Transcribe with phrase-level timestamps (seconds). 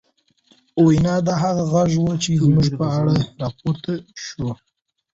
[0.83, 3.91] وينا، دا هغه غږ و، چې زموږ په اړه راپورته
[4.25, 4.47] شو